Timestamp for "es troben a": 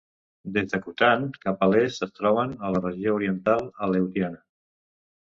2.07-2.71